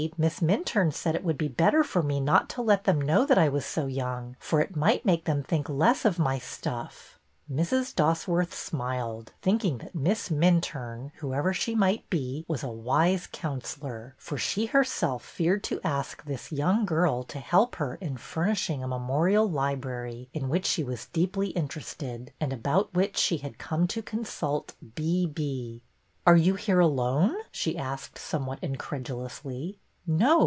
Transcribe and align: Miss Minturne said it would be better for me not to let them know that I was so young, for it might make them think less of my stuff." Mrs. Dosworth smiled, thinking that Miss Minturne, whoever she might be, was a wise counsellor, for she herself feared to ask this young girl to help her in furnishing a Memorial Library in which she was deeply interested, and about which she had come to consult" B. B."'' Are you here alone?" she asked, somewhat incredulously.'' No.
Miss 0.17 0.39
Minturne 0.39 0.91
said 0.91 1.13
it 1.13 1.23
would 1.23 1.37
be 1.37 1.47
better 1.47 1.83
for 1.83 2.01
me 2.01 2.19
not 2.19 2.49
to 2.49 2.63
let 2.63 2.85
them 2.85 2.99
know 2.99 3.23
that 3.23 3.37
I 3.37 3.49
was 3.49 3.63
so 3.67 3.85
young, 3.85 4.35
for 4.39 4.59
it 4.59 4.75
might 4.75 5.05
make 5.05 5.25
them 5.25 5.43
think 5.43 5.69
less 5.69 6.05
of 6.05 6.17
my 6.17 6.39
stuff." 6.39 7.19
Mrs. 7.51 7.93
Dosworth 7.93 8.51
smiled, 8.51 9.31
thinking 9.43 9.77
that 9.77 9.93
Miss 9.93 10.29
Minturne, 10.29 11.11
whoever 11.17 11.53
she 11.53 11.75
might 11.75 12.09
be, 12.09 12.45
was 12.47 12.63
a 12.63 12.67
wise 12.69 13.27
counsellor, 13.31 14.15
for 14.17 14.39
she 14.39 14.65
herself 14.65 15.23
feared 15.23 15.63
to 15.65 15.79
ask 15.83 16.23
this 16.23 16.51
young 16.51 16.83
girl 16.83 17.21
to 17.25 17.37
help 17.37 17.75
her 17.75 17.99
in 18.01 18.17
furnishing 18.17 18.81
a 18.81 18.87
Memorial 18.87 19.47
Library 19.47 20.29
in 20.33 20.49
which 20.49 20.65
she 20.65 20.83
was 20.83 21.05
deeply 21.13 21.49
interested, 21.49 22.33
and 22.39 22.51
about 22.51 22.91
which 22.95 23.17
she 23.17 23.37
had 23.37 23.59
come 23.59 23.85
to 23.85 24.01
consult" 24.01 24.73
B. 24.95 25.27
B."'' 25.27 25.83
Are 26.25 26.35
you 26.37 26.55
here 26.55 26.79
alone?" 26.79 27.35
she 27.51 27.77
asked, 27.77 28.17
somewhat 28.17 28.57
incredulously.'' 28.63 29.77
No. 30.07 30.39